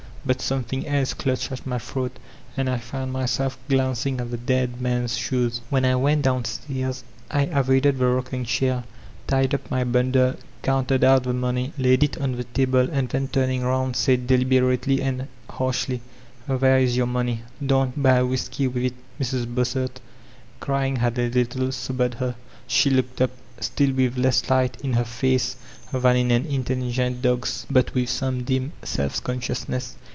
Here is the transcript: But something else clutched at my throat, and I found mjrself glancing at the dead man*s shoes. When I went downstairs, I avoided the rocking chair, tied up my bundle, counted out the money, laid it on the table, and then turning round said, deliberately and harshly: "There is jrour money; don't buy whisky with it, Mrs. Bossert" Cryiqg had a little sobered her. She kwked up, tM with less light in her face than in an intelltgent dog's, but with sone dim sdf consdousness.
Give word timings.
But 0.23 0.39
something 0.39 0.85
else 0.87 1.15
clutched 1.15 1.51
at 1.51 1.65
my 1.65 1.79
throat, 1.79 2.15
and 2.55 2.69
I 2.69 2.77
found 2.77 3.11
mjrself 3.11 3.57
glancing 3.67 4.21
at 4.21 4.29
the 4.29 4.37
dead 4.37 4.79
man*s 4.79 5.15
shoes. 5.17 5.61
When 5.71 5.83
I 5.83 5.95
went 5.95 6.21
downstairs, 6.21 7.03
I 7.31 7.45
avoided 7.47 7.97
the 7.97 8.05
rocking 8.05 8.45
chair, 8.45 8.83
tied 9.25 9.55
up 9.55 9.71
my 9.71 9.83
bundle, 9.83 10.35
counted 10.61 11.03
out 11.03 11.23
the 11.23 11.33
money, 11.33 11.73
laid 11.75 12.03
it 12.03 12.19
on 12.21 12.33
the 12.33 12.43
table, 12.43 12.87
and 12.91 13.09
then 13.09 13.29
turning 13.29 13.63
round 13.63 13.95
said, 13.95 14.27
deliberately 14.27 15.01
and 15.01 15.25
harshly: 15.49 16.01
"There 16.47 16.77
is 16.77 16.93
jrour 16.95 17.07
money; 17.07 17.41
don't 17.65 18.03
buy 18.03 18.21
whisky 18.21 18.67
with 18.67 18.83
it, 18.83 18.93
Mrs. 19.19 19.47
Bossert" 19.47 19.99
Cryiqg 20.59 20.99
had 20.99 21.17
a 21.17 21.29
little 21.31 21.71
sobered 21.71 22.13
her. 22.13 22.35
She 22.67 22.91
kwked 22.91 23.21
up, 23.21 23.31
tM 23.59 23.95
with 23.95 24.19
less 24.19 24.47
light 24.51 24.77
in 24.83 24.93
her 24.93 25.03
face 25.03 25.55
than 25.91 26.15
in 26.15 26.29
an 26.29 26.45
intelltgent 26.45 27.23
dog's, 27.23 27.65
but 27.71 27.95
with 27.95 28.07
sone 28.09 28.43
dim 28.43 28.71
sdf 28.83 29.23
consdousness. 29.23 29.95